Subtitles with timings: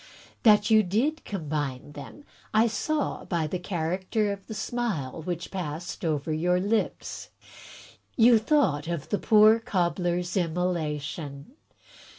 [0.41, 2.23] That you did combine them
[2.55, 7.29] I saw by the character of the smile which passed over your lips.
[8.17, 11.51] You thought of the poor Cobbler's immolation.